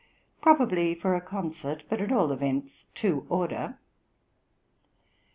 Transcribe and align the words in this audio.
probably 0.41 0.95
for 0.95 1.13
a 1.13 1.21
concert, 1.21 1.83
but 1.87 2.01
at 2.01 2.11
all 2.11 2.31
events 2.31 2.85
to 2.95 3.23
order. 3.29 3.77